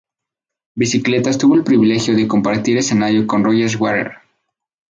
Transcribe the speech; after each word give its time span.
Bicicletas 0.73 1.37
tuvo 1.37 1.53
el 1.53 1.63
privilegio 1.63 2.15
de 2.15 2.27
compartir 2.27 2.75
escenario 2.75 3.27
con 3.27 3.43
Roger 3.43 3.69
Waters 3.79 4.17